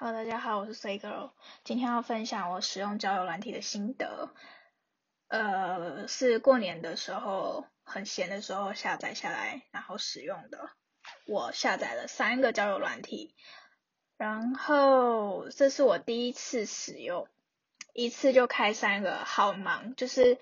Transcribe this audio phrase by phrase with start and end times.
[0.00, 1.32] Hello，大家好，我是 C Girl，
[1.64, 4.32] 今天要分享我使用交友软体的心得。
[5.26, 10.70] 呃，是过年的时候很闲的时候下载下来，然后使用的。
[11.26, 13.34] 我下载了三个交友软体，
[14.16, 17.26] 然后这是我第一次使用，
[17.92, 19.96] 一次就开三个，好忙。
[19.96, 20.38] 就是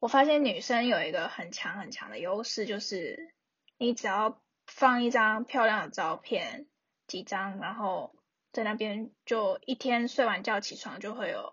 [0.00, 3.32] 我发现女生有一个很强很强的优势，就是
[3.78, 6.66] 你只要放一张漂亮的照片，
[7.06, 8.15] 几张，然后。
[8.56, 11.52] 在那边就一天睡完觉起床就会有，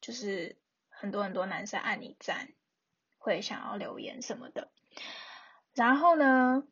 [0.00, 0.56] 就是
[0.88, 2.48] 很多很多男生按你赞，
[3.18, 4.68] 会想要留言什么的。
[5.74, 6.64] 然后呢，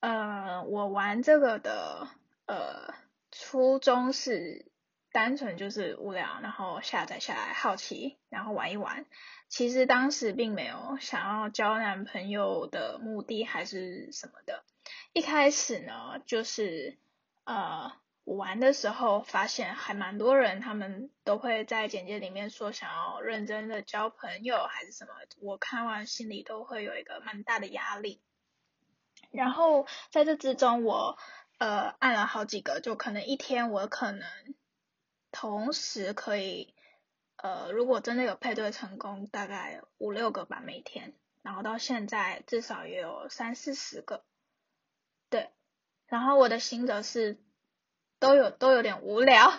[0.00, 2.08] 呃，我玩这个的
[2.44, 2.92] 呃
[3.30, 4.70] 初衷是
[5.12, 9.06] 单纯就是无聊，然后下载下来好奇，然后玩一玩。
[9.48, 14.62] 其实当时并没有想要交男朋友的目的还是什么的。
[15.14, 16.98] 一开始呢，就是
[17.44, 17.90] 呃。
[18.24, 28.22] 我玩的时候发现还蛮多人，他们都会在简介里面说想要认真的交朋友还是什么，我看完心里都会有一个蛮大的压力。
[29.30, 31.18] 然后在这之中，我
[31.58, 34.26] 呃按了好几个，就可能一天我可能
[35.30, 36.74] 同时可以
[37.36, 44.24] 呃如果真的有配对成功，大概五六个吧每天，然后到现在至少也有三四十个，
[45.28, 45.50] 对，
[46.06, 47.43] 然后我的心得是。
[48.24, 49.52] 都有都有点无聊，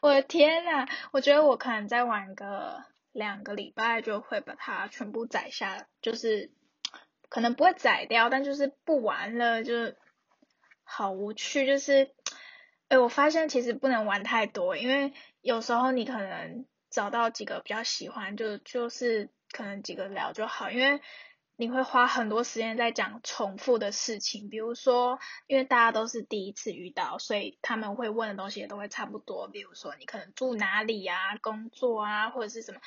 [0.00, 2.82] 我的天呐，我觉得我可能再玩个
[3.12, 6.50] 两个礼拜就会把它全部宰下，就是
[7.28, 9.94] 可能不会宰掉，但就是不玩了，就
[10.82, 11.64] 好无趣。
[11.64, 12.10] 就是，
[12.88, 21.00] 哎，我发现其实不能玩太多，因为有时候你可能找到几个比较喜欢，就就是可能几个聊就好，因为。
[21.62, 29.46] 你会花很多时间在讲重复的事情，比如说，因为大家都是第一次遇到，所以他们会问的东西也都会差不多。
[29.46, 32.80] 比如说，你可能住哪里啊，工作啊，或者是什么，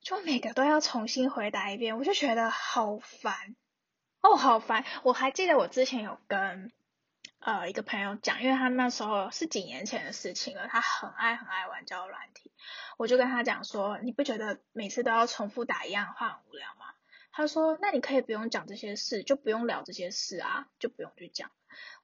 [0.00, 3.54] 就每个都要重新回答一遍，我就觉得好烦
[4.22, 4.86] 哦，好烦。
[5.02, 6.72] 我还记得我之前有跟
[7.40, 12.50] 呃一个朋友讲，因为他那时候是几年前的事情了，他很爱很爱玩交友软体，
[12.96, 16.94] 我就跟他讲说，你不觉得每次都要重复打一样话很无聊吗？
[17.38, 21.52] 他说：“那你可以不用讲这些事，就不用聊这些事啊，就不用去讲。”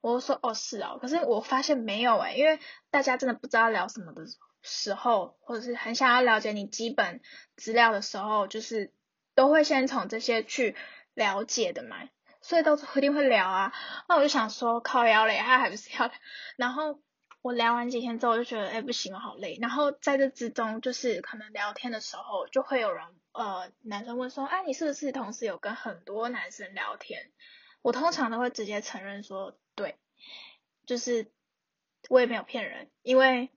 [0.01, 2.61] 我就说：“哦，是哦。”可是我发现没有诶，因为
[2.93, 4.23] 大家真的不知道聊什么的
[4.63, 7.21] 时候，或者是很想要了解你基本
[7.57, 8.93] 资料的时候，就是
[9.35, 10.77] 都会先从这些去
[11.15, 11.97] 了解的嘛，
[12.41, 13.73] 所以都一定会聊啊。
[14.09, 16.13] 那我就想说，靠腰嘞，他还不是要？
[16.57, 17.01] 然后。
[17.43, 19.59] 我聊完几天之后，就觉得，哎，不行，我好累。
[19.61, 27.31] 然后在这之中，就是可能聊天的时候，就会有人，呃，男生问说，哎，你是不是同时有跟很多男生聊天？
[27.83, 29.97] 我通常都会直接承认说，对，
[30.87, 31.31] 就是
[32.09, 33.51] 我也没有骗人，因为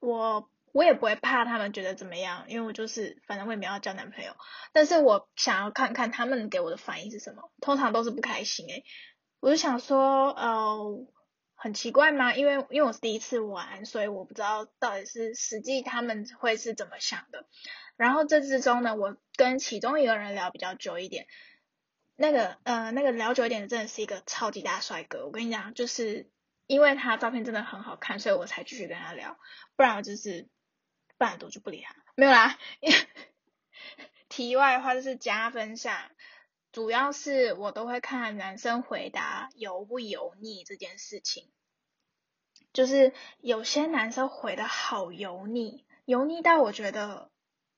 [0.00, 4.34] 我我也不会怕他们觉得怎么样，因为我就是反正我也没有交男朋友，
[4.72, 8.84] 但是我想要看看他们给我的反应是什么，通常都是不开心诶，
[9.40, 11.06] 我就想说，呃。
[11.58, 12.34] 很奇怪吗？
[12.34, 17.46] 因为因为我是第一次玩，所以我不知道到底是实际他们会是怎么想的。
[17.96, 21.26] 然后这之中呢，我跟其中一个人聊比较久一点，
[22.14, 25.26] 那个呃那个聊久一点真的是一个超级大帅哥。
[25.26, 26.30] 我跟你讲，就是
[26.66, 29.38] 因为他照片真的很好看，所以我才继续跟他聊，
[29.76, 30.48] 不然我就是
[31.16, 31.96] 半然多就不理他。
[32.14, 32.58] 没有啦，
[34.28, 35.96] 题外话就是加分项。
[36.72, 41.48] 主要是我都会看男生回答油不油腻这件事情，
[42.74, 47.30] 就是有些男生回的好油腻，油腻到我觉得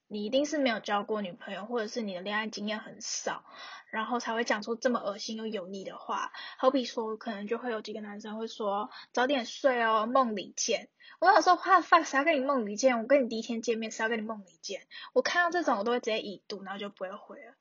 [0.09, 3.45] 你一定是没有交过女朋友，或者是你的恋爱经验很少，
[3.91, 6.33] 然后才会讲出这么恶心又油腻的话。
[6.57, 10.89] 好比说，可能就会有几个男生会说早点睡哦，梦里见。
[11.21, 12.99] 我想说，话发谁要跟你梦里见？
[12.99, 14.87] 我跟你第一天见面，谁要跟你梦里见？
[15.13, 17.55] 我看到这种，我都会直接已读，然后就不会回了，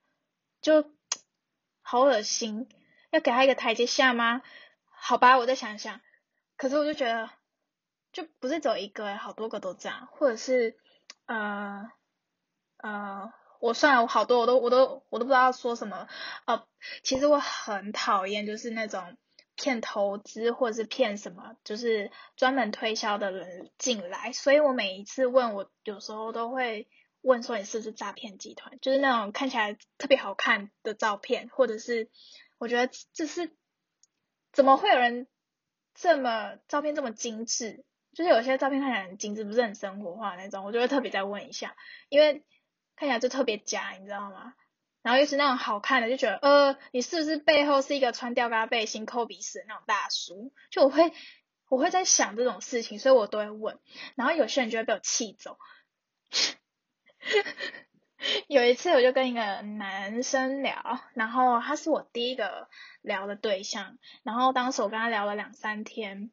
[0.62, 0.92] 就。
[1.90, 2.68] 好恶心，
[3.12, 4.42] 要给他一个台阶下吗？
[4.90, 6.02] 好吧，我再想想。
[6.58, 7.30] 可是我就觉得，
[8.12, 10.78] 就不是只有一个，好多个都这样，或者是，
[11.28, 11.90] 呃，
[12.88, 16.08] 呃，我算了，我好多我都我都我都不知道说什么。
[16.46, 16.66] 呃，
[17.04, 19.18] 其实我很讨厌就是那种
[19.56, 26.88] 骗投资或者是骗什么，就是专门推销的人进来，所以我每一次问我，有时候都会。
[27.22, 28.80] 问说你是不是诈骗集团？
[28.80, 32.10] 就是那种看起来特别好看的照片，或者是
[32.58, 33.54] 我觉得就是
[34.54, 35.28] 怎么会有人
[35.94, 37.84] 这么照片这么精致？
[38.14, 41.76] 就是有些照片看起来很精致，不是很生活化那种，我就会特别再问一下，
[42.08, 42.46] 因为
[42.98, 44.54] 看起来就特别假，你知道吗？
[45.04, 50.52] 然后又是那种好看的，就觉得呃，你是不是背后是一个穿吊嘎背心、抠鼻屎的那种大叔？
[50.70, 51.14] 就我会
[51.70, 53.80] 我会在想这种事情，所以我都会问。
[54.16, 55.58] 然后有些人就会被我气走。
[58.48, 62.68] 有一次我就跟一个男生聊，然后他是我第一个
[63.02, 66.32] 聊的对象，然后当时我跟他聊了两三天，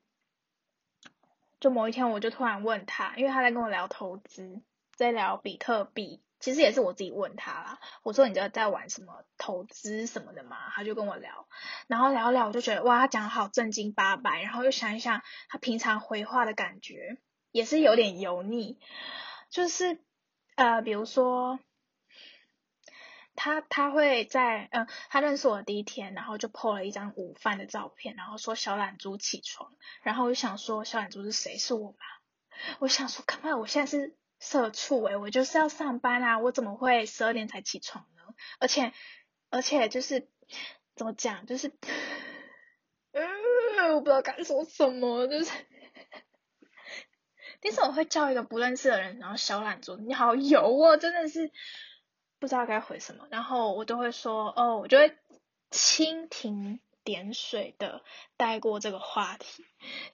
[1.60, 4.62] 就某一天我就突然问他，因为他在跟我聊投资，
[4.96, 10.58] 在聊比特币，其实也是我自己问他啦，我说你知道在玩什么投资什么的嘛？
[10.74, 11.48] 他就跟我聊，
[11.86, 17.16] 然后聊聊我就觉得哇，他讲好正经八百，然后又想一想他平常回话的感觉，
[17.50, 18.78] 也是有点油腻，
[19.48, 19.98] 就是
[20.56, 21.58] 呃，比如说。
[23.36, 31.58] 他他会在嗯，他认识我的第一天，然后就 po 了一张午饭的照片，然后说小懒猪起床，然后我就想说小懒猪是谁？
[31.58, 31.96] 是我吗？
[32.78, 34.14] 我想说，干嘛我现在是
[34.44, 38.22] 社畜诶，我就是要上班啊，我怎么会十二点才起床呢？
[38.58, 38.92] 而且
[39.48, 40.28] 而且就是
[40.94, 41.72] 怎么讲，就是
[43.12, 45.50] 嗯，我不知道该说什么，就是
[47.62, 51.50] 为什么会叫一个不认识的人，然后小懒猪，你好油哦，真的是。
[52.40, 55.16] 不知道该回什么，然后我都会说哦，我就会
[55.70, 58.02] 蜻蜓点水的
[58.36, 59.64] 带过这个话题，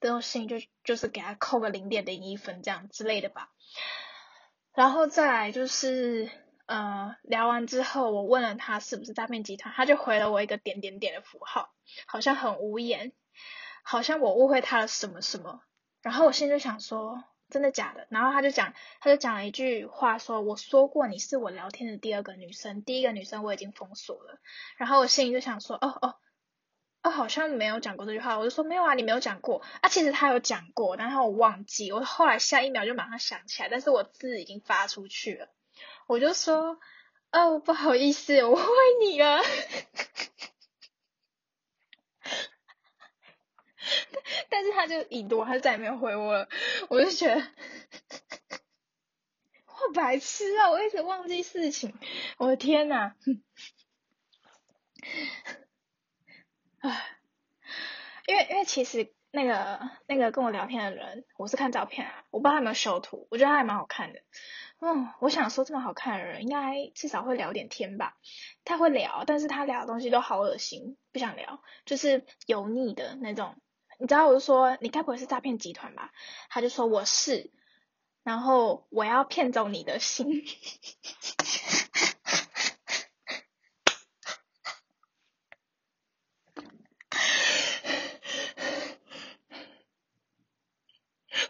[0.01, 3.51] 这种事情就就是给他扣个零点零一分这样之类的吧。
[4.75, 6.31] 然后再来就是
[6.67, 11.71] 呃聊完之后，我问了他是不是诈骗集团，他就回了我一个点点点的符号，
[12.07, 13.13] 好像很无言，
[13.83, 15.61] 好像我误会他了什么什么。
[16.03, 17.25] 然后我现在就想说。
[17.53, 18.07] 真的假的？
[18.11, 24.39] 然后他就讲，他就讲了一句话，说我说过你是我聊天的第二个女生，第一个女生我已经封锁了。
[24.77, 26.15] 然后我心里就想说，哦哦
[27.03, 28.39] 哦，好像没有讲过这句话。
[28.39, 29.89] 我就说没有啊，你没有讲过啊。
[29.89, 31.91] 其实他有讲过，但是我忘记。
[31.93, 35.49] 我后来下一秒就马上想起来，但是我字已经发出去了。
[36.07, 36.79] 我就说，
[37.33, 38.65] 哦，不好意思，我误会
[39.03, 39.41] 你了。
[44.51, 46.49] 但是他就已读，他就再也没有回我了。
[46.89, 47.41] 我就觉得，
[49.67, 50.71] 我白痴啊！
[50.71, 51.95] 我一直忘记事情，
[52.37, 53.15] 我的天呐！
[56.81, 57.19] 唉，
[58.27, 64.21] 因为因为其实那个那个跟我聊天的人，我是看照片啊，我不知道他有没有修图，我觉得他还蛮好看的。
[64.81, 68.17] 嗯，我想说这么好看的人，应该至少会聊点天吧？
[68.65, 73.57] 他会聊，但是他聊的东西都好恶心，不想聊，就是油腻的那种。
[73.99, 76.13] 你知道我就说你该不会是诈骗集团吧？
[76.49, 77.51] 他就说我是，
[78.23, 80.47] 然后我要骗走你的心。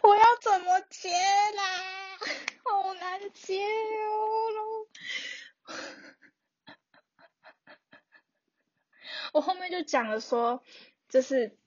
[0.03, 1.09] 我要怎么接
[1.55, 2.17] 啦？
[2.65, 4.87] 好难接哦！
[9.33, 10.61] 我后面就讲了说，
[11.07, 11.57] 就是。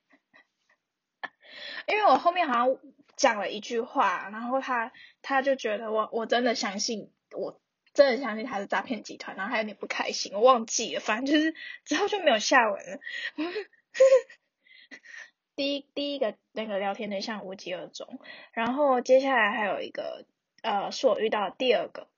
[1.87, 2.77] 因为我后面好像
[3.15, 4.91] 讲了一句话，然后他
[5.23, 7.61] 他就觉得我我真的相信，我
[7.93, 11.55] 真的相信他是诈骗集团，然后他有点不开心，我忘记了，反正就是
[11.85, 12.99] 之后就没有下文了。
[15.57, 18.21] 第一第一个那个聊天对象无疾而终，
[18.53, 20.25] 然后接下来还有一个
[20.63, 22.09] 呃是我遇到的第二个，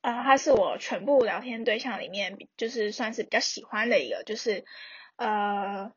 [0.00, 4.64] 呃他是我全部聊天对象里面就是算是比较喜欢的一个，就是
[5.16, 5.92] 呃。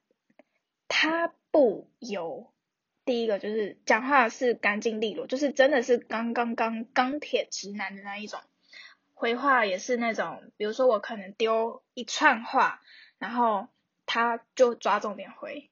[0.92, 2.52] 他不油，
[3.06, 8.42] 第一个就是讲话是干净利落，就是真的是刚刚刚钢铁直男的那一种，
[9.14, 12.82] 回话也是那种，比如说我可能丢一串话，
[13.20, 13.68] 然后
[14.08, 15.70] 他就抓重点回，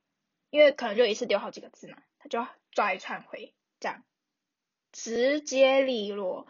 [0.49, 4.03] 因为可能就一次丢好几个字嘛，他就抓一串回，这样
[4.91, 6.47] 直接利落，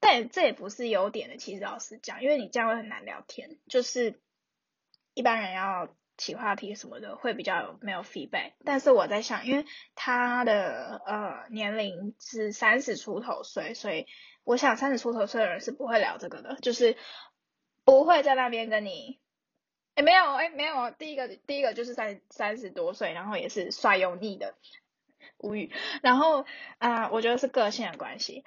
[0.00, 4.20] 但这也不是优点的，其实老实讲，因为你这样会很难聊天，就是
[5.14, 5.94] 一般人要。
[6.20, 9.64] 起话题什么的会比较没有 feedback，但是我在想，因为
[9.94, 14.08] 他的呃年龄是三十出头岁，所以
[14.42, 16.96] 我想三十出头岁的人是不会聊这个的，就是
[17.84, 19.20] 不会在那边跟你，
[19.98, 24.54] 哎没有哎没有，第一个第一个就是三三十多岁，然后也是帅油腻的，
[25.38, 26.46] 无语，然后
[26.78, 28.44] 啊我觉得是个性的关系，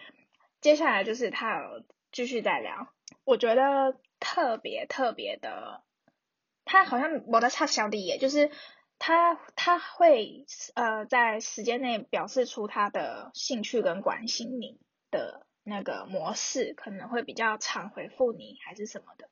[0.62, 2.88] 接下来就是他有继续再聊，
[3.25, 5.84] 我觉得特别特别的。
[6.63, 8.50] 他好像我的差小弟也，就是
[8.98, 14.79] 他他会呃在时间内表示出他的兴趣跟关心你
[15.10, 19.27] 的那个模式，可能会比较常回复你还是什么的。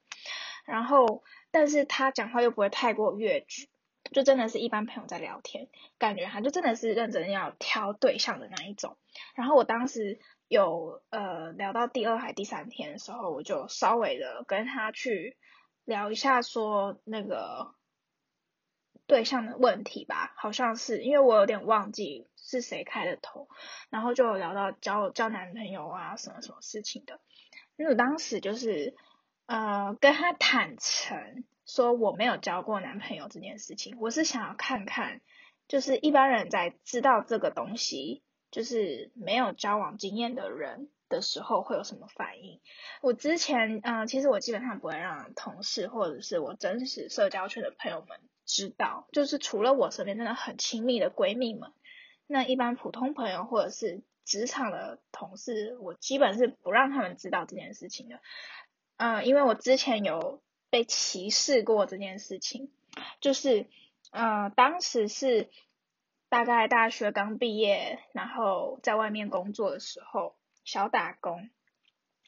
[0.66, 3.70] 然后，但是他讲话又不会太过越矩，
[4.12, 8.98] 就真的是一般朋友在聊天，感觉他就真的是认真要挑对象的那一种。
[9.36, 15.38] 然后我当时有呃聊到第二还第三天的时候，我就稍微的跟他去
[15.86, 17.74] 聊一下说那个
[19.08, 23.48] 对象的问题吧，好像是因为我有点忘记是谁开的头，
[23.90, 27.20] 然后就聊到交交男朋友啊什么什么事情的，
[27.76, 28.96] 因为我当时就是
[29.50, 35.22] 呃跟他坦诚说我没有交过男朋友这件事情，我是想要看看
[35.68, 38.22] 就是一般人在知道这个东西。
[38.52, 42.60] 就是没有交往经验的人的时候会有什么反应？
[43.00, 51.72] 我之前，嗯，其实我基本上不会让同事或者是我真实社交圈的朋友们知道，就是除了我身边真的很亲密的闺蜜们，
[52.26, 58.20] 那一般普通朋友或者是职场的同事，我基本是不让他们知道这件事情的。
[59.00, 62.70] 嗯，因为我之前有被歧视过这件事情，
[63.20, 63.66] 就是，
[64.12, 65.50] 嗯，当时是。
[66.32, 71.50] 大概大学刚毕业，然后在外面工作的时候，小打工。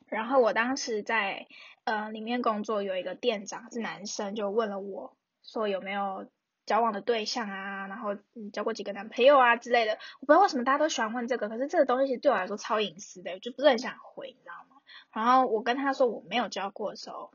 [0.08, 1.46] 然后我当时在
[1.84, 6.26] 呃里面工作，有一个店长是男生，就问了我说有没有
[6.66, 8.18] 交往的对象啊，然后
[8.52, 10.00] 交过几个男朋友啊之类的。
[10.20, 14.71] 我不知道为什么大家都喜欢问这个，可是这个东西对我来说超隐私的，我就不是很想回，你知道吗？
[15.14, 17.32] 然后我跟他说我没有交过的时候。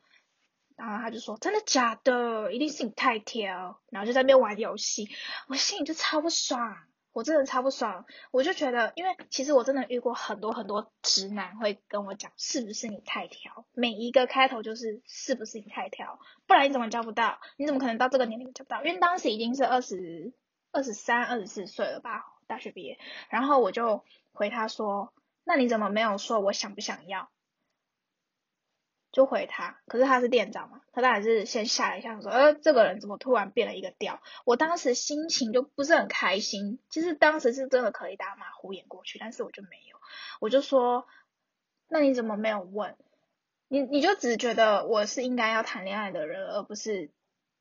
[0.77, 2.53] 然后他就说：“真的假的？
[2.53, 5.09] 一定是你太挑。”然后就在那边玩游戏，
[5.49, 6.77] 我心里就超不爽，
[7.15, 8.05] 我真的超不爽。
[8.31, 17.41] 我就觉得，因为其实我真的遇过很多很多直男会跟我讲：“是不是你太挑？”每一个开头就是“是不是你太挑？”不然你怎么交不到？
[17.57, 18.85] 你怎么可能到这个年龄交不到？
[18.85, 20.35] 因为当时已经是二十
[20.73, 22.99] 二十三、二十四岁了吧，大学毕业。
[23.31, 27.31] 然后我就回他说：“那你怎么没有说我想不想要？”
[29.17, 34.21] 就回他，可是他是店长嘛，他当然是先吓了一下，说，呃，这个人怎么突然变了一个调？
[34.45, 39.97] 我当时心情就不是很开心，其实当时是真的可以打马虎眼过去，但是我就没有，
[40.39, 41.07] 我就说，
[41.89, 42.95] 那你怎么没有问？
[43.69, 47.11] 你你就只觉得我是应该要谈恋爱的人，而不是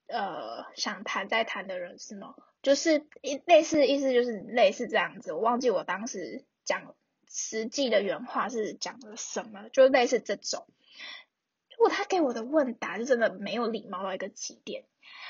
[0.08, 2.36] 呃想谈再谈的人是吗？
[2.64, 6.96] 就是一类似意思就是类似这样子，我忘记我当时讲
[7.32, 10.68] 实际的原话是讲了什么，就类似这种。
[11.78, 14.86] 如果他给我的问答就真的没有礼貌到一个极点，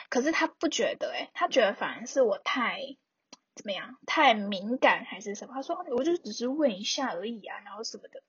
[0.10, 2.98] 可是他不觉得诶，他觉得反而是我太
[3.56, 5.54] 怎么样，太敏感还是什么？
[5.54, 8.22] 他说我就只是问一下而已啊，然后什么的。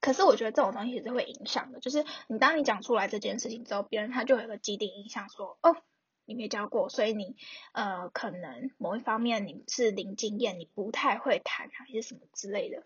[0.00, 5.76] 可是我觉得这种东西也是会影响的，就是你当你讲出来这件事情之后，别人他就有个既定印象，说哦
[6.24, 7.36] 你没教过，所以你
[7.72, 12.82] 呃可能某一方面你是零经验，你不太会谈还是什么之类的。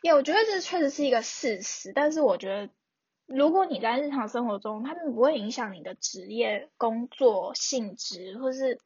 [0.00, 2.70] 也我觉得这确实是一个事实，但是我觉得。
[3.28, 8.80] 如果你在日常生活中，它并不会影响你的职业工作性质，或是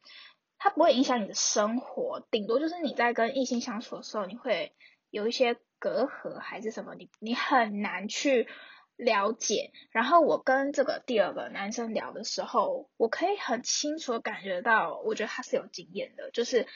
[0.59, 4.75] 它不会影响你的生活，顶多就是你在跟异性相处的时候，你会
[5.11, 8.49] 有一些隔阂还是什么，你你很难去
[8.97, 9.71] 了解。
[9.93, 16.67] 然后我跟这个第二个男生聊的时候，我可以很清楚感觉到，我觉得他是有经验的，就是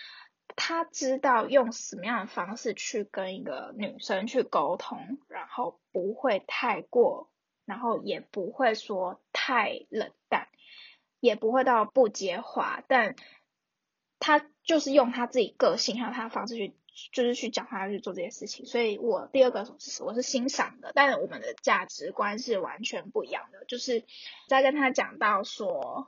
[0.55, 7.29] 他知道用什么样的方式去跟一个女生去沟通，然后不会太过。
[7.67, 10.49] 然后也不会说太冷淡，
[11.19, 13.17] 也不会到不接话，但
[14.21, 16.75] 他就是用他自己个性还有他的方式去，
[17.13, 18.67] 就是去讲他去做这些事情。
[18.67, 19.67] 所以我第二个
[20.01, 23.65] 我是欣赏的，但我们的价值观是完全不一样的。
[23.67, 24.05] 就是
[24.49, 26.07] 在跟他讲到说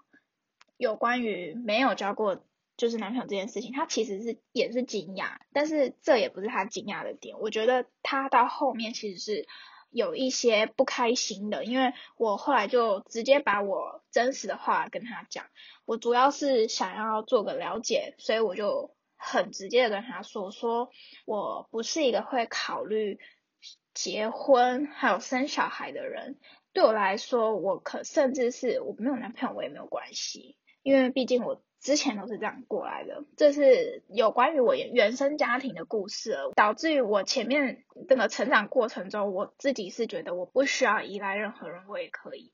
[0.77, 2.45] 有关于没有交过
[2.77, 7.41] 就是男朋友这件事情，他其实是也是惊讶，但是这也不是他惊讶的点。
[7.41, 9.49] 我觉得他到后面其实是。
[9.91, 15.47] 有一些不开心的，因为我后来就直接把我真实的话跟他讲，
[15.85, 20.91] 我主要是想要做个了解，所以我就很直接的跟他说，说
[21.25, 23.19] 我不是一个会考虑
[23.95, 26.39] 结婚还有生小孩的人，
[26.73, 31.63] 对我来说，我可甚至是我没有男朋友我也没有关系，因为毕竟我。
[31.81, 42.53] 之前都是这样过来的，这是有关于我原原生家庭的故事，导致于我前面这个成长过程中，我自己是觉得我不需要依赖任何人，我也可以。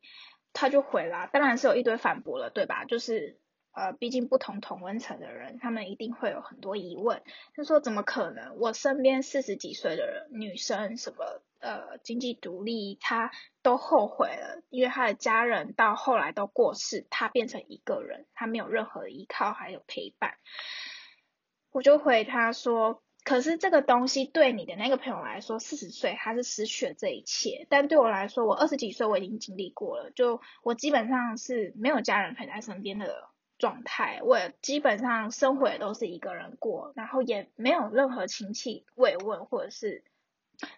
[0.53, 2.85] 他就回了，当然是有一堆反驳了，对吧？
[2.85, 3.39] 就是。
[3.77, 7.23] 呃，毕竟不同同温层的人，他们一定会有很多疑问。
[7.57, 8.57] 他说：“怎么可能？
[8.61, 20.35] 我身边四十几岁的人，女生什么呃经济独立，他都后悔了，因为他的家人到后来都过世，他变成一个人，他没有任何依靠还有陪伴。”
[21.73, 40.03] 我就回他说：“可是这个东西对你的那个朋友来说，四十岁他是失去了这一切，但对我来说，我二十几岁我已经经历过了，就我基本上是没有家人陪在身边的。”状态，我基本上生活也都是一个人过，然后也没有任何亲戚慰问或者是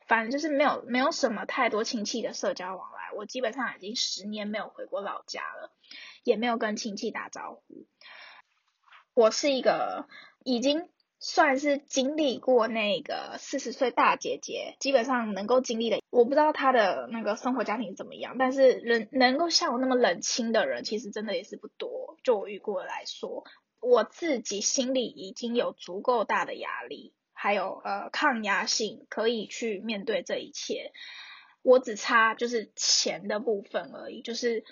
[0.06, 3.16] 反正就是没有没有什么太多亲戚的社交往来。
[3.16, 5.73] 我基本上已经十年没有回过老家了，
[6.25, 7.87] 也没有跟亲戚打招呼。
[9.14, 10.06] 我是一个
[10.45, 16.00] 已经算是经历过那个四十岁大姐姐，基本上能够经历的。
[16.11, 22.18] 我不知道她的那个生活家庭怎么样，但是人能够像我那么冷清的人，其实真的也是不多。
[22.23, 23.45] 就我遇过来说，
[23.80, 27.14] 我自己心里已经有足够大的压力。
[27.38, 30.90] 还有呃抗压性可以去面对这一切，
[31.61, 34.23] 我只差就是钱的部分而已。
[34.23, 34.64] 就是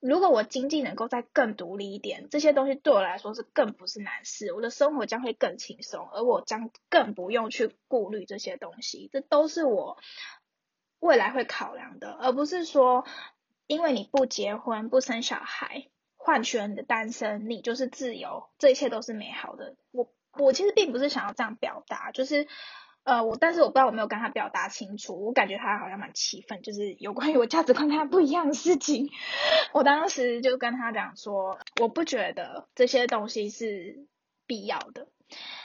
[0.00, 9.10] 如果我经济能够再更独立一点，这些东西对我来说是更不是难事，我的生活将会更轻松，而我将更不用去顾虑这些东西。
[9.12, 9.98] 这都是我
[11.00, 13.04] 未来会考量的，而不是说
[13.66, 19.76] 因为你不结婚不生小孩，换取了你的单身，你就是自由，这一切都是美好的。
[19.90, 20.10] 我。
[20.38, 22.46] 我其实并不是想要这样表达，就是
[23.04, 29.10] 呃，我但是我不知道我没有跟他表达清楚，我感觉他好像蛮气愤，就是有关于我价值观跟他不一样的事情。
[29.72, 34.06] 我当时就跟他讲说，我不觉得这些东西是
[34.46, 35.08] 必要的，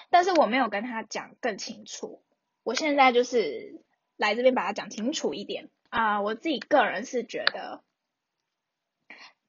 [0.09, 2.21] 但是我没有跟他讲更清楚。
[2.63, 3.81] 我现在就是
[4.17, 7.83] 来这边把它讲清楚一点啊，我自己个人是觉得。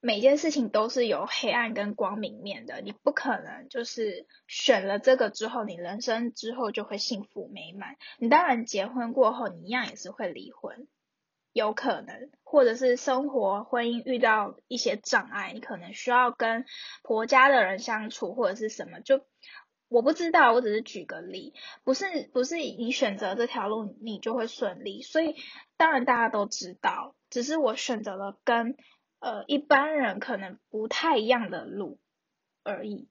[0.07, 7.97] 每件事情都是有黑暗跟光明面的，你不可能就是选了这个之后，你人生之后就会幸福美满。
[8.19, 10.89] 你当然结婚过后，你一样也是会离婚，
[11.55, 16.67] 有可能，或者是生活婚姻遇到一些障碍，你可能需要跟
[17.03, 19.25] 婆家的人相处，或者是什么，就
[19.89, 25.35] 我不知道，我只是举个例，不是不是你选择这条路你就会顺利，所以
[25.79, 28.77] 当然大家都知道，只是我选择了跟。
[29.21, 31.99] 呃，一般人可能不太一样的路
[32.63, 33.09] 而已。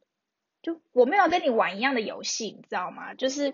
[0.61, 3.13] 就我没有跟你玩一样的游戏，你知道吗？
[3.15, 3.53] 就是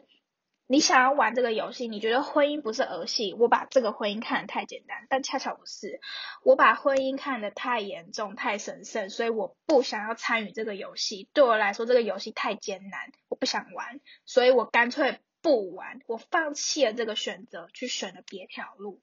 [0.68, 6.00] 你想要玩这个游戏，你觉得婚姻不是儿戏，我把这个婚姻看得太简单，但恰巧不是。
[6.44, 11.28] 我把婚姻看得太严重、太神圣，所以我不想要参与这个游戏。
[11.34, 19.02] 对我来说，这个游戏太艰难，我不想玩，所以我干脆不玩，我放弃了这个选择，去选了别条路。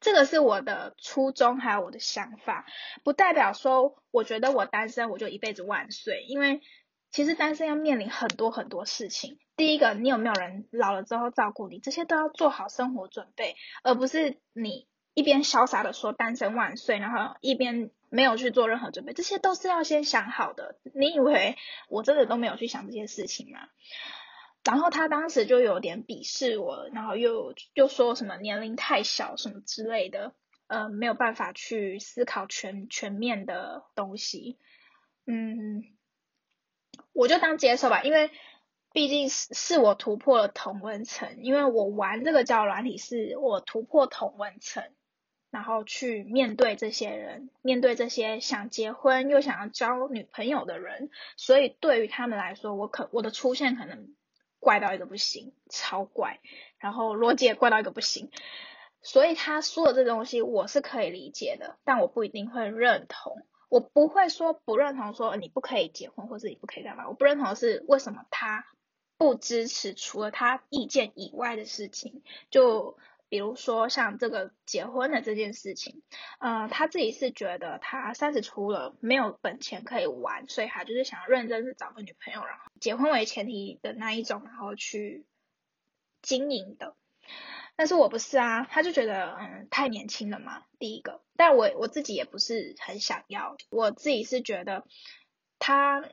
[0.00, 2.66] 这个是我的初衷，还有我的想法，
[3.04, 6.22] 不代表说我觉得我单身我就一辈子万岁。
[6.22, 6.60] 因为
[7.10, 9.38] 其实单身要面临很多很多事情。
[9.56, 20.78] 第一个，你有没有人老了之后照顾你，这些都要做好生活准备，而不是你一边潇洒的说单身万岁，然后一边没有去做任何准备，这些都是要先想好的。
[20.94, 21.58] 你以为
[21.88, 23.58] 我真的都没有去想这些事情吗？
[24.62, 30.34] 然后他当时就有点鄙视我，然后又又说什么年龄太小什么之类的，
[30.66, 34.58] 呃，没有办法去思考全全面的东西，
[35.26, 35.82] 嗯，
[37.14, 38.30] 我就当接受吧，因为
[38.92, 44.84] 毕竟是是我突破了同温层，因为我玩这个交友软体是我突破同温层，
[45.50, 54.14] 然后去面对这些人，面对这些想结婚又想要交女朋友的人，所以对于他们来说，我可我的出现可能。
[54.60, 56.38] 怪到一个不行，超怪，
[56.78, 58.30] 然后逻辑也怪到一个不行，
[59.02, 63.46] 所以他说的这东西我是可以理解的，但我不一定会认同。
[63.68, 67.08] 我不会说不认同，说你不可以结婚或者你不可以干嘛。
[67.08, 68.66] 我不认同的是为什么他
[69.16, 72.96] 不支持除了他意见以外的事情，就。
[73.30, 76.02] 比如说像这个结婚的这件事情，
[76.40, 85.24] 呃，他自己是觉得他三十出了没有本钱可以玩，所以他就是想要认真的找个女朋友，然后结婚为前提的那一种，然后去
[86.20, 86.96] 经营的。
[87.76, 94.84] 但是我不是啊，他就觉得嗯太年轻了嘛，第一个，但我我自己也不是很想要，我自己是觉得
[95.58, 96.04] 他。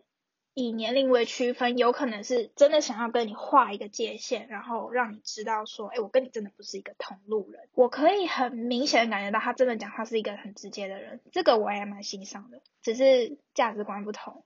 [0.60, 7.70] 以年龄为区分，有可能是真的想要跟你画一个界限，然后让你知道说，哎，我跟你真的不是一个同路人。
[7.76, 12.64] 我可以很明显的感觉到，他真的讲话是一个很直接的人，这个我也蛮欣赏的。
[12.82, 14.46] 只是价值观不同，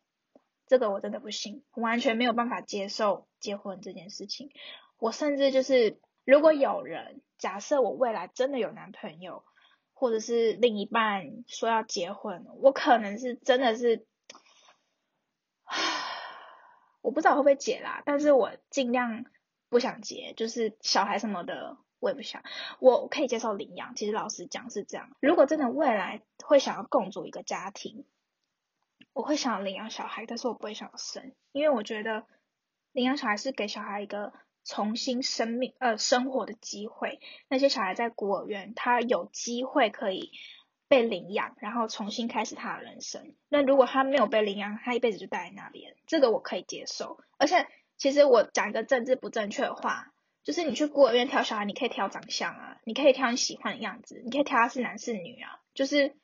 [0.67, 4.49] 这个我真的不行，完全没有办法接受结婚这件事情。
[4.99, 9.45] 我甚至就是，如果有人假设我未来真的有男朋友，
[9.93, 14.05] 或者是另一半说要结婚，我可能是真的是。
[17.01, 19.25] 我不知道会不会结啦，但是我尽量
[19.69, 22.43] 不想结，就是小孩什么的我也不想。
[22.79, 25.09] 我可以接受领养，其实老实讲是这样。
[25.19, 28.05] 如果真的未来会想要共组一个家庭，
[29.13, 32.25] 我会想要领养小孩，但是我不会想要生，因为我觉得
[32.91, 34.33] 领养小孩是给小孩一个
[34.63, 37.19] 重新生命呃生活的机会。
[37.47, 40.31] 那些小孩在孤儿院，他有机会可以。
[40.91, 43.33] 被领养，然后重新开始他的人生。
[43.47, 47.17] 那如果他没有被领养，他一辈子就待在那边，这个我可以接受。
[47.37, 47.65] 而且，
[47.97, 50.11] 其实我讲一个政治不正确的话，
[50.43, 56.17] 就是你去孤儿院挑小孩，你可以挑长相啊，你可以挑你喜欢的样子，你可以挑他是男是女啊，就是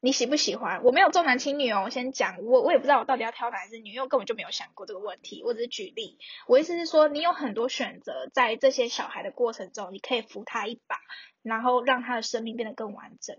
[0.00, 0.82] 你喜不喜欢？
[0.82, 6.18] 我没有重男轻女哦，我先讲，我我也不知道我到底要挑男还是女，因为我根本就没有想过这个问题，我只是举例。
[6.48, 10.98] 我意思是说，你有很多选择，在这些小孩的过程中，你可以扶他一把，
[11.42, 13.36] 然后让他的生命变得更完整。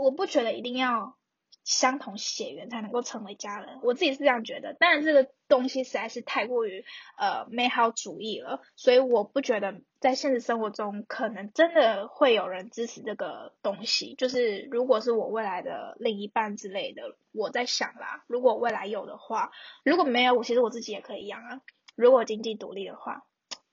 [0.00, 1.16] 我不觉得一定要。
[1.64, 4.72] 相同血缘才能够成为家人，我自己是这样觉得。
[4.74, 6.84] 当然，这个东西实在是太过于
[7.18, 14.14] 呃美好主义了，所以我不觉得在现实生活中可能真的会有人支持这个东西。
[14.14, 19.50] 就是如果是我未来的另一半之类的，我在想啦，如果未来有的话，
[19.82, 21.60] 如果没有，我其实我自己也可以养啊。
[21.96, 23.26] 如果经济独立的话，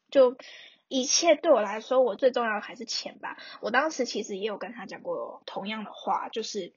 [0.09, 0.35] 就
[0.87, 3.37] 一切对我来说，我最重要的还是钱吧。
[3.61, 6.73] 我当时其实也有跟他讲过同样的话，就是。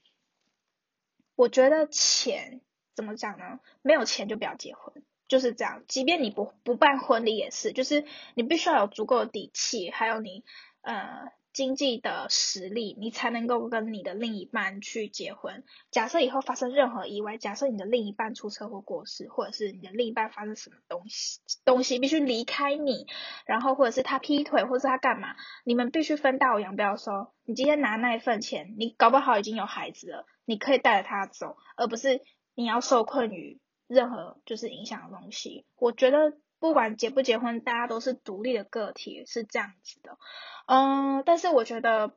[1.39, 2.63] 我觉得钱
[2.95, 3.61] 怎么讲呢？
[3.83, 5.85] 没有钱就不要结婚，就是这样。
[5.87, 10.45] 即便你不不办婚礼也是，就是你必须要有足够的底气，还有你
[10.81, 15.65] 呃经济的实力，你才能够跟你的另一半去结婚。
[15.91, 23.07] 假设以后发生任何意外，假设你的另一半出车祸过世，或者是你的另一半发生什么东西东西必须离开你，
[23.47, 26.95] 然后或者是他劈腿，或者是他干嘛，你们必须分道扬镳。
[26.99, 30.27] 说你今天拿那一份钱，你搞不好已经有孩子了。
[30.45, 32.21] 你可以带着他走，而不是
[32.55, 35.65] 你要受困于任何就是影响的东西。
[35.77, 40.19] 我觉得不管结不结婚，大家都是独立的个体，是这样子的。
[40.67, 42.17] 嗯，但是我觉得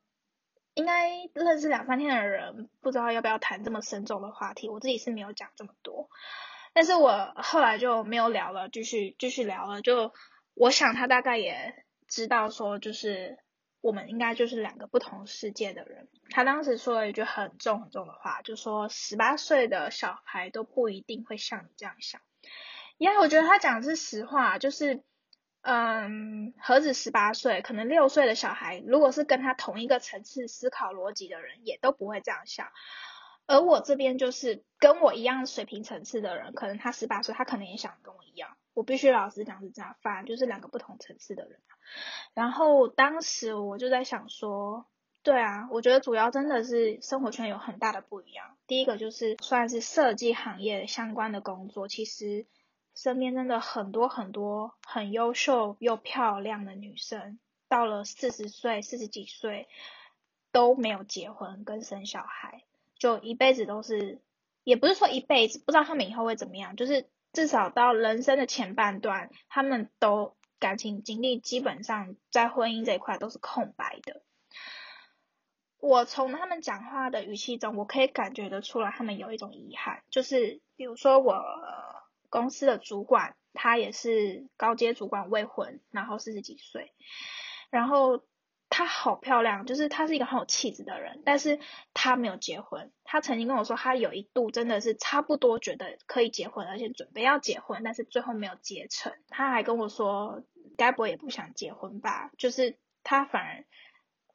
[0.73, 4.69] 应该认识两三天的人，不知道要不要谈这么深重的话题。
[4.69, 6.10] 我自己是没有讲这么多，
[6.73, 9.82] 但是我后来就没有聊了，继续继续聊了。
[9.82, 10.13] 就
[10.54, 13.38] 我想他大概也知道说，就是。
[13.82, 16.10] 我们应该就是两个不同世界的人。
[16.32, 22.19] 他当时说了一句很重很重的话，就说十八岁的小孩都不一定会像你这样想。
[22.99, 25.01] 因为我觉得他讲的是实话，就是，
[25.62, 32.67] 嗯，何止十八岁，可能六岁的小孩，如果是跟他同一个层次思考逻辑的人，也都不会这样想。
[33.47, 38.57] 而我这边就是跟我一样水平层次的人，可能他十八岁，他可能也想跟我一样。
[38.73, 41.59] 我必须老实讲是这样，反正就是两个不同层次的人。
[42.33, 44.85] 然后当时我就在想说，
[45.23, 48.57] 对啊，我觉得主要真的是生活圈有很大的不一样。
[48.67, 52.45] 第一个就是算是设计行业相关的工作，其实
[53.01, 59.69] 身边真的很多很多很优秀又漂亮的女生，到了四十岁、四十几岁
[60.51, 62.63] 都没有结婚跟生小孩，
[62.97, 64.19] 就一辈子都是，
[64.65, 70.35] 也不是说一辈子，不知道他们以后会怎么样，就是至少到人生的前半段，他们都。
[70.59, 74.21] 感情经历基本上在婚姻这一块都是空白的。
[75.77, 81.33] 我从他们讲话的语气中，我可以感觉得出来，他们有一种遗憾，就是比如说我
[82.29, 86.93] 公司的主管，他也是高阶主管，未婚，然后四十几岁，
[87.69, 88.23] 然后。
[88.71, 91.59] 她好漂亮，就是她是一个很有气质的人，但是
[91.95, 92.91] 她没有结婚。
[93.03, 99.11] 她曾经跟我说，她有一度真的是差不多觉得可以结婚，而且准备要结婚，但是最后没有结成。
[99.27, 100.43] 她还跟我说，
[100.77, 102.29] 该不会也不想结婚吧？
[102.37, 103.65] 就是她反而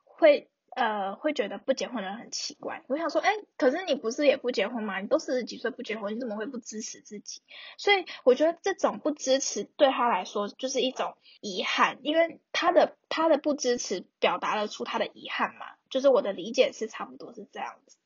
[0.02, 0.50] 会。
[0.76, 2.82] 呃，会觉得不结婚的人很奇怪。
[2.88, 5.00] 我想说，哎，可是你不是也不结婚吗？
[5.00, 7.42] 你都四十几岁不结婚，你怎么会不支持自己？
[7.78, 15.66] 所以我觉得这种不支持对他来说就是一种遗憾，因为他的他的不支持表达了出他的遗憾嘛。
[15.90, 17.96] 就是我的理解是差不多是这样子。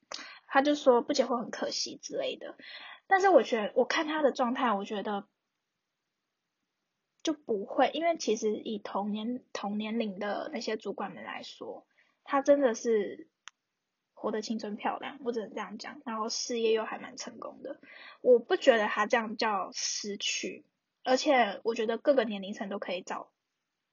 [0.46, 2.54] 他就说不结婚很可惜之类的。
[3.06, 5.26] 但是我觉得我看他的状态，我觉得
[7.22, 11.86] 就不会，因为其实以同年同年龄的那些主管们来说。
[12.30, 13.26] 他真的是
[14.12, 16.02] 活得青春漂亮，我只能这样讲。
[16.04, 17.80] 然后事业又还蛮成功的，
[18.20, 20.66] 我不觉得他这样叫失去。
[21.04, 23.30] 而且我觉得各个年龄层都可以找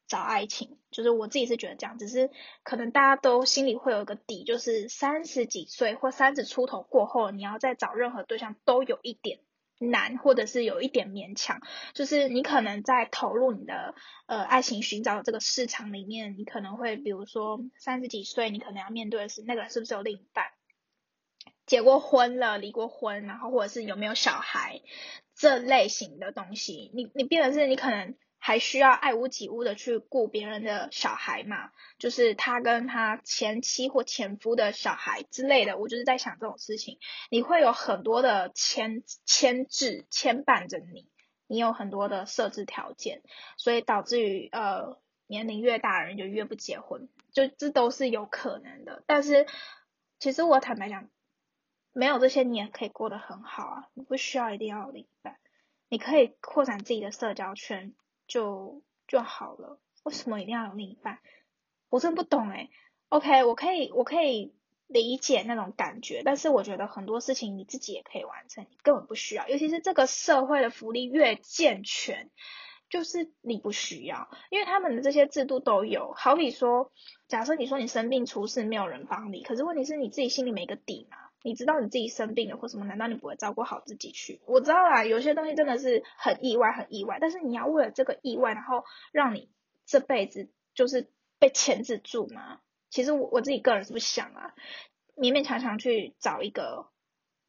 [0.05, 1.97] 找爱情，就是我自己是觉得这样。
[1.97, 2.29] 只是
[2.63, 9.39] 可能大家都心里会有一个底，就是三十几岁或三十出头过后，你要再找任何对象都有一点。
[9.79, 11.59] 难，或者是有一点勉强，
[11.93, 20.45] 就是你可能在投入你的呃爱情寻找这个市场里面，你可能会比如说三十几岁，你可能要面对的是那个人是不是有另一半，
[21.65, 24.81] 结过婚了，离过婚，然后或者是有没有小孩
[25.35, 28.15] 这类型的东西，你你变的是你可能。
[28.45, 31.71] 还需要爱屋及乌的去顾别人的小孩嘛？
[31.97, 36.99] 就是他跟他前妻或前夫的小孩之类的，我就是在想这种事情。
[37.31, 41.09] 你会有很多的牵牵制牵绊着你，
[41.47, 43.23] 你有很多的设置条件，
[43.57, 49.01] 所以导致于呃年龄越大人就越不结婚，就这都是有可能的。
[49.07, 49.47] 但是
[50.19, 51.09] 其实我坦白讲，
[51.93, 55.35] 没有这些你也可以过得很好啊，你不需要一定要另一半，
[55.89, 57.95] 你可以扩展自己的社交圈。
[58.27, 61.19] 就就好了，为什么一定要有另一半？
[61.89, 62.69] 我真的不懂哎。
[63.09, 64.53] OK，我可以，我可以
[64.87, 69.47] 理解那种感觉，但是我觉得很多事情你自己也可以完成，你根本不需要。
[69.47, 72.31] 尤其是这个社会的福利越健全，
[72.89, 76.13] 就是你不需要，因为他们的这些制度都有。
[76.13, 76.91] 好比说，
[77.27, 81.17] 假设你说你生病出事，没有人帮你，可是问题是你自己心里没个底嘛？
[81.45, 82.85] 你知道你自己生病了或什么？
[82.85, 84.41] 难道你不会照顾好自己去？
[84.47, 87.19] 我知道啦，有些东西真的是很意外，很意外。
[87.21, 89.51] 但是你要为了这个意外，然后让你
[89.85, 92.61] 这辈子就是被牵制住吗？
[92.89, 94.55] 其实我我自己个人是不想啊，
[95.15, 96.87] 勉勉强强去找一个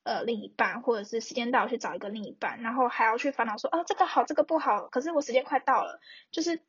[0.02, 6.60] 呃另一半，或者是时间到去找一个另一半，然后还要去烦恼说啊这个好这个不好，可是我时间快到了，就是。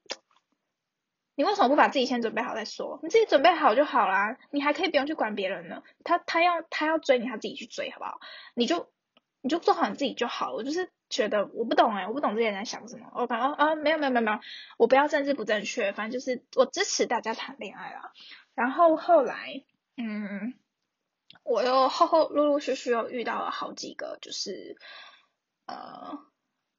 [1.38, 3.00] 你为什么不把自己先准备好再说？
[3.04, 5.84] 你自己准备好就好啦，你还可以不用去管别人呢。
[6.04, 8.19] 他他要他要追你，他自己去追，好不好？
[8.56, 8.91] 你就
[9.41, 10.52] 你就做好你自己就好。
[10.52, 13.12] 我就是觉得我不懂哎，我不懂这些人在想什么。
[13.13, 14.39] 我反正啊没有没有没有没有，
[14.78, 18.13] 我不要政治不正确，反正就是我支持大家谈恋爱啦。
[18.56, 19.63] 然后后来
[19.95, 20.56] 嗯，
[21.43, 24.76] 我又后后陆陆续续又遇到了好几个，就是
[25.67, 26.17] 呃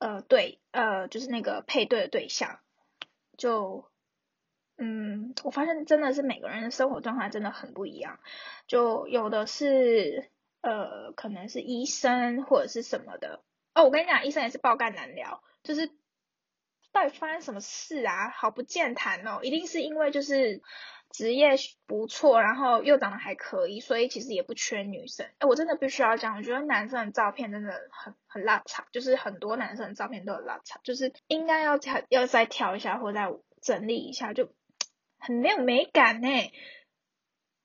[0.01, 2.59] 呃对呃就是那个配对的对象
[3.37, 3.89] 就。
[4.81, 8.21] 嗯，我发现真的是每个人的生活状态真的很不一样，
[8.69, 13.43] 就有的是呃，可能是医生或者是什么的。
[13.75, 15.91] 哦，我跟你讲，医生也是爆肝难聊，就是
[16.93, 18.31] 到底发生什么事啊？
[18.31, 20.63] 好不健谈哦，一定是因为就是
[21.11, 21.57] 职业
[21.89, 25.27] 不错，然后又长得还可以，所以其实也不缺女生。
[25.39, 33.29] 哎，我真的必须要讲，我觉得男生的照片真的很很邋遢，就是很多男生的照片都很邋遢，就是应该要调要再调一下或再
[33.61, 34.53] 整理一下就。
[35.19, 36.29] 很没有美感呢，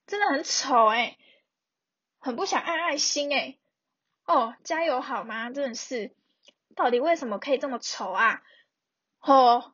[0.06, 1.18] 真的很丑哎，
[2.20, 3.58] 很不想按爱心哎，
[4.26, 5.50] 哦，加油好吗？
[5.52, 6.16] 真的是，
[6.76, 8.42] 到底为什么可以这么丑啊？
[9.22, 9.74] 哦，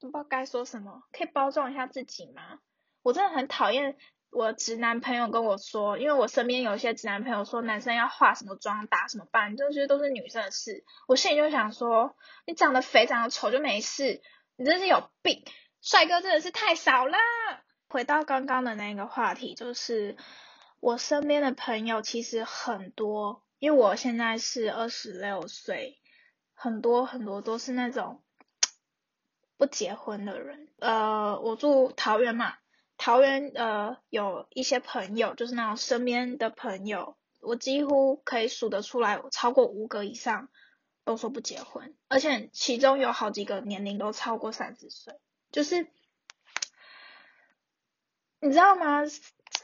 [0.00, 2.58] 不知道该说什么，可以包装一下自己吗？
[3.02, 3.96] 我真的很讨厌
[4.30, 10.84] 我直男朋友跟我说，因为我身边有一些直男朋友说男生要化什么妆、打什么扮，这些都是女生的事。
[11.06, 12.16] 我心里就想说，
[12.46, 14.20] 你长得肥、长得丑就没事，
[14.56, 15.44] 你真是有病。
[15.86, 17.16] 帅哥真的是太少啦。
[17.88, 20.16] 回到刚刚的那个话题，就是
[20.80, 26.00] 我身边的朋友其实很多，因为我现在是二十六岁，
[26.54, 28.20] 很多很多都是那种
[29.56, 30.66] 不结婚的人。
[30.80, 32.54] 呃，我住桃园嘛，
[32.98, 40.48] 桃园呃有一些朋友，就是那种身边的朋友，我几乎可以数得出来，超过五个以上
[41.04, 45.14] 都说不结婚，而且其中有好几个年龄都超过三十岁。
[45.56, 45.86] 就是
[48.40, 49.00] 你知道吗？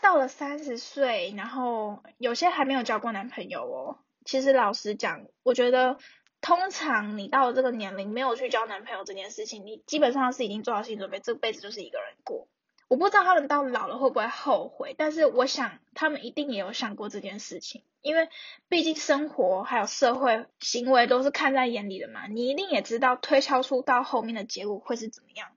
[0.01, 3.99] 到了三十岁，然后有些还没有交过男朋友哦。
[4.25, 5.99] 其实老实讲，我觉得
[6.41, 12.49] 通常你到了这个年龄没有去交男朋友这件事情，你基本上是已经做好心理准备，这辈子就是一个人过。
[12.93, 18.29] 我不知道他们到老了会不会后悔，但是我想他们一定也有想过这件事情，因为
[18.69, 25.49] 毕竟生活还有社会行为都是看在眼里的嘛，你一定也知道推敲出到后面的结果会是怎么样。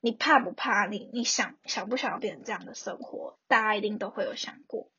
[0.00, 0.86] 你怕不怕？
[0.86, 3.38] 你你想想不想要变成这样的生活？
[3.46, 4.90] 大家一定都会有想过。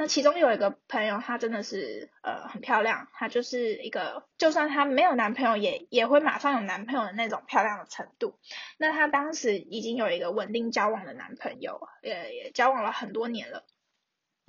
[0.00, 8.38] 那其中有一个朋友，她真的是呃很漂亮，她就是一个就算她没有男朋友，也也会马上有男朋友的那种漂亮的程度。
[8.78, 13.64] 那她当时已经有一个稳定交往的男朋友，也也交往了很多年了。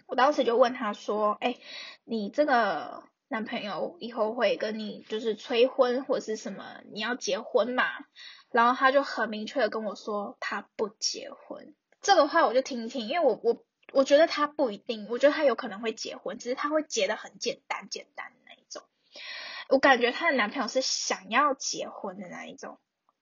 [0.05, 1.55] 我当时就问她说：“哎，
[2.03, 6.81] 你这个男朋友以后会跟你就是催婚或是什么？
[6.93, 7.85] 你要结婚嘛？”
[8.53, 11.73] 然后她就很明确的跟我说，她不结婚。
[12.01, 13.65] 这个话我就听听，因为我我。
[13.93, 18.83] 我觉得他不一定，我觉得他有可能会结婚，只是他会结的很简单简单的那一种。
[19.67, 22.79] 我感觉她的男朋友是想要结婚的那一种，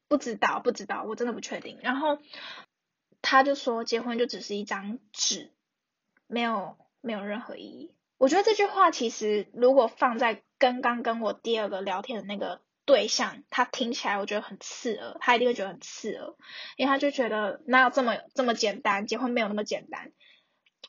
[0.08, 1.78] 不知道不知道，我真的不确定。
[1.82, 2.20] 然后
[3.22, 5.52] 他就说结婚就只是一张纸，
[6.28, 7.94] 没有没有任何意义。
[8.18, 16.34] 我觉得这句话其实如果放在刚刚跟我第二个聊天的那个对象，他听起来我觉得很刺耳，他一定会觉得很刺耳，
[16.78, 20.14] 因为他就觉得哪有这么这么简单，结婚没有那么简单。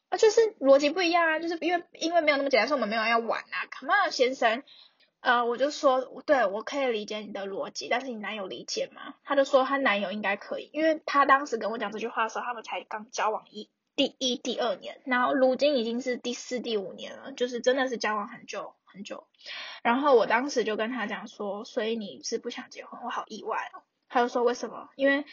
[0.09, 4.63] 啊，就是逻辑不一样啊，就是因为因为没有那么简单，说我们没有要玩啊，Come on 先生，
[5.21, 9.15] 呃，我就说，对我可以理解你的逻辑，但是你男友理解吗？
[9.25, 19.27] 他就说他男友应该可以，因为他当时跟我讲这句话的时候，他们才刚交往一第一第二年，然后如今已经是第四第五年了，就是真的是交往很久很久。
[19.83, 23.83] 然后我当时就跟他讲说，所以你是不想结婚，我好意外哦。
[24.09, 24.89] 他就说为什么？
[24.97, 25.27] 因为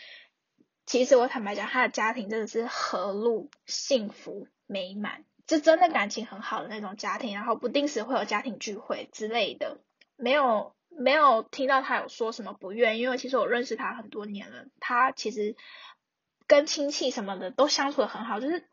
[0.86, 4.48] 其实我坦白讲，他的家庭真的是和睦幸福。
[4.68, 9.80] 美满，就真的感情很好的那种家庭，然后不定时会有家庭聚会之类的，
[10.16, 15.56] 没有没有听到他有说什么不愿，因为其实我认识他很多年了，他其实
[16.48, 18.70] 跟亲戚什么的都相处的很好，就是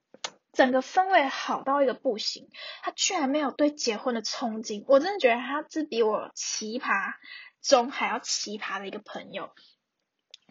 [0.53, 2.49] 整个氛围好到一个不行。
[2.83, 7.13] 他居然没有对结婚的憧憬，我真的觉得他是比我奇葩
[7.61, 9.51] 中还要奇葩的一个朋友。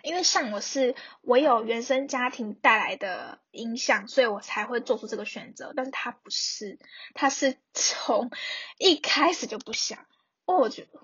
[0.03, 5.73] 因为像我是我有原生家庭带来的影响，所以我才会做出这个选择。
[5.75, 6.79] 但是他不是，
[7.13, 8.31] 他是 从
[8.77, 10.05] 一开始就不想。
[10.45, 10.99] 哦，我觉得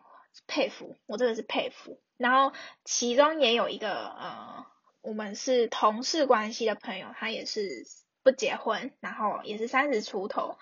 [0.47, 2.01] 佩服，我真的是佩服。
[2.17, 2.51] 然后
[2.83, 4.65] 其中也有一个呃，
[5.01, 7.85] 我们是同事关系的朋友，他也是
[8.23, 10.57] 不结婚，然后也是三十出头。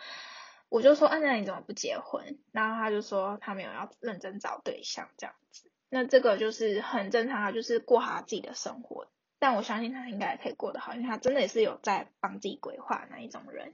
[0.67, 2.37] 我就说，嗯，那你怎么不结婚？
[2.51, 5.71] 然后他就说，他没有要认真找对象这样子。
[5.97, 9.07] 那这个就是很正常，就是过好自己的生活。
[9.39, 13.73] 但我相信他应该也可以过得好，因为他真的也是有在帮自己规划那一种人。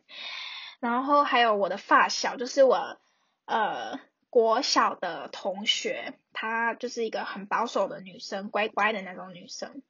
[0.80, 3.00] 然后还有我的发小，就是我
[3.46, 9.82] 呃国小的同学，她就是一个很保守的女生，乖乖的那种女生，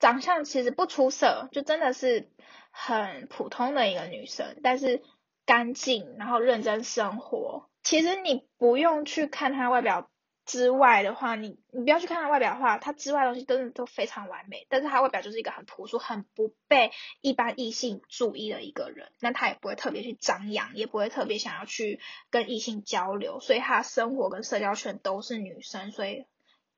[0.00, 2.28] 长相其实不出色，就真的是
[2.72, 5.00] 很普通的一个女生，但是
[5.46, 7.68] 干净，然后认真生活。
[7.84, 10.08] 其实你不用去看她外表。
[10.44, 14.66] 之外的话，你你不要去看他外表的话，他之外的东西真的都非常完美。
[14.68, 19.12] 但是他外表就是一个很朴素、很不被一般异性注意的一个人。
[19.20, 22.00] 那他也不会特别去张扬，也不会特别想要去
[22.30, 23.38] 跟异性交流。
[23.40, 26.26] 所以他生活跟社交圈都是女生，所以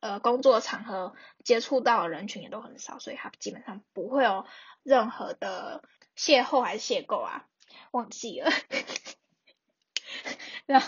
[0.00, 4.44] 呃工作场合接触到的人群也都很少，所以他基本上不会有
[4.82, 5.82] 任何的
[6.16, 7.46] 邂逅还是邂逅啊，
[7.92, 8.50] 忘记了。
[10.66, 10.82] 那。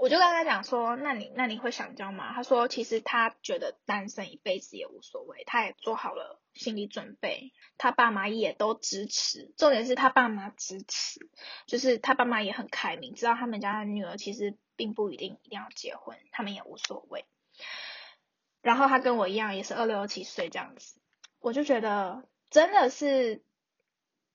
[0.00, 2.32] 我就跟他讲说，那你那你会想交吗？
[2.32, 9.52] 他说，其实他觉得单身一辈子也无所谓，他也做好了心理准备，他爸妈也都支持。
[9.56, 11.28] 重点是他爸妈支持，
[11.66, 17.24] 就是他爸妈也很开明，知道他们家的女儿其实并不一定一定要结婚，他们也无所谓。
[18.62, 21.00] 然后他跟我一样，也是二六七岁这样子，
[21.40, 23.42] 我就觉得真的是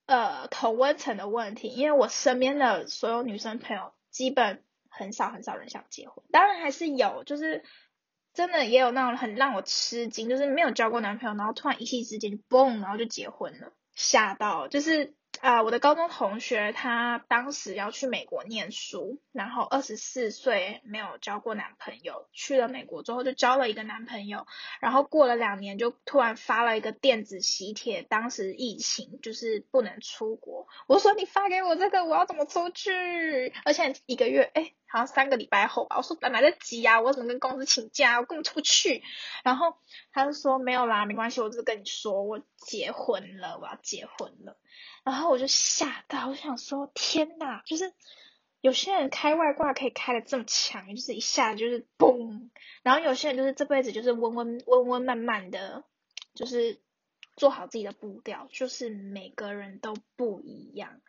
[0.08, 4.62] 呃同温层的问题，因为我身边的所有女生朋友基本。
[4.94, 7.64] 很少很少人想结婚，当然还是有，就是
[8.34, 15.16] 真的也有那种很让我吃惊，就是没有交过男朋友，然后突然一夕之间就嘣，然后就结婚了，吓到，就是。
[15.42, 24.46] 啊，我的高中同学，他当时要去美国念书，然后二十四岁没有交过男朋友，去了美国之后就交了一个男朋友，
[24.80, 33.52] 然后过了两年就突然发了一个电子喜帖，当时疫情就是不能出国，我说你发给我这个，我要怎么出去？
[33.66, 39.02] 而且一个月，哎，好像三个礼拜后吧，我说本来得急啊，我怎么跟公司请假，我根本出不去。
[39.44, 39.76] 然后
[40.12, 44.56] 他就说没有啦，没关系，我只是跟你说我结婚了，我要结婚了。
[45.04, 47.92] 然后我就吓到，我想说天哪，就是
[48.62, 52.52] 有些人开外挂可以开的这么强，就是一下就是嘣，
[52.84, 55.84] 然后有些人就是这辈子就是温温温温慢慢的，
[56.36, 56.80] 就是
[57.36, 61.02] 做好自己的步调，就是每个人都不一样。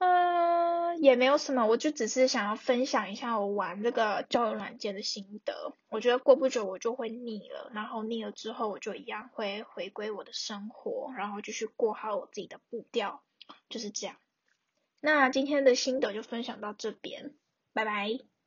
[0.00, 5.72] 嗯，也没有什么，我就只是想要分享一下我玩这个交友软件的心得。
[5.88, 13.22] 我觉得过不久我就会腻了，然后腻了之后我就一样会回归我的生活，然后继续过好我自己的步调，
[13.68, 14.16] 就是这样。
[15.00, 17.34] 那今天的心得就分享到这边，
[17.72, 18.37] 拜拜。